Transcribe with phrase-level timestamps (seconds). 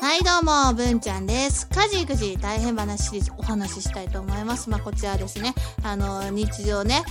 [0.00, 1.68] はいどうも、文ちゃんです。
[1.68, 4.70] 家事育児大変話シリーズお話ししたいと思います。
[4.70, 7.02] まあこちらですね、あの、日常ね、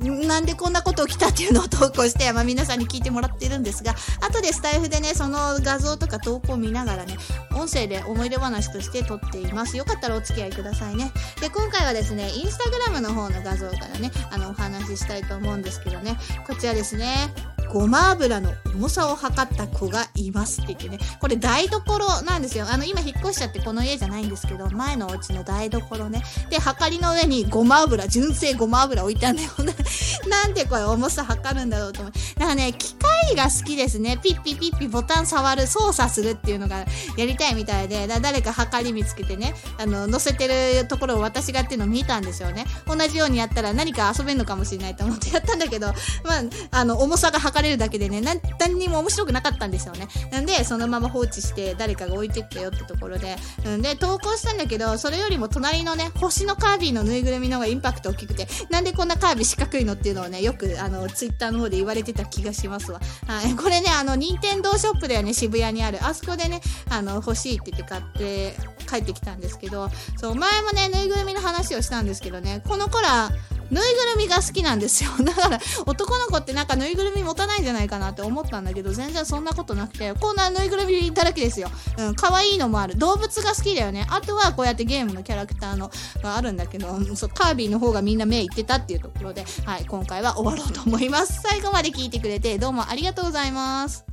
[0.00, 7.16] なんでこんなこと起きたっていうのを投稿して、まあ、皆さんに聞いてもらってるんですが、後でスタイフでね、その画像とか投稿を見ながらね、
[7.54, 9.76] 音声で思い出話として撮っています。
[9.76, 11.12] よかったらお付き合いくださいね。
[11.40, 16.16] で、今回はですね、インスタグラムの方の画像からね、あの、お話ししたいと思うんですけどね、
[16.46, 17.34] こちらですね、
[17.72, 22.66] ごま油の重さを測った子がいますって言ってね、これ台所なんですよ。
[22.68, 26.22] あの、今引っ越しちゃってこの家じゃないんですけど、前のお家の台所ね。
[26.50, 29.50] で、測りの上にごま油、純正ごま油置いてあるんだよ。
[30.28, 32.12] なんでこれ重さ測るんだろうと思う。
[32.12, 34.18] だからね、機械が好きですね。
[34.22, 36.84] ピッピピッピボタン触る、操作するっていうのが
[37.16, 42.64] やりたいみたいで、だ誰か測り見つけてね、あの、載せてるところを私がってるのを見たんですよね。
[42.86, 45.88] 同じようにやったら何か遊べんのかもしれないと思ってやったんだけど、
[46.24, 50.08] まあ、あの、重さが測れるだけでね、何にも面白くなかったんですよね。
[50.30, 53.36] なんで、そのまま放置して誰かが置いてったよってところで、
[53.76, 63.00] んで、投稿したんだけど、それよりも隣のね、星のカービィのぬいぐるみの方がインパクト大きくて、なんでこんなカービィ四角いのっていうのをね、よく、あの、ツイッターの方で言われてた気がしますわ。
[63.26, 63.54] はい。
[63.56, 65.98] これね、あの、任天堂ショップだよね、渋谷にある。
[66.04, 68.56] あそこでね、あの、欲しいって言って買って、
[68.88, 73.30] 帰ってきたんですけど、そう、前もね、ぬいぐるみの話をしたんですけどね、この子ら、
[73.70, 75.10] ぬいぐるみが好きなんですよ。
[75.24, 81.70] だから、男の子ってなんかぬいぐるみ持たないんじゃないかなって思ったんだけど、全然そんなことなくて、こんなぬいぐるみだらけですよ。
[81.98, 82.96] うん、可愛いのもある。
[82.96, 84.06] 動物が好きだよね。
[84.10, 85.90] あとはこうやってゲームのキャラクターの
[86.22, 91.40] があるんだけど、そう、カービィの方がみんな目いってたっていうところで、はい、今回は終わろうと思います。
[91.42, 94.09] 最後まで聞いてくれて、どうもありがとうございます。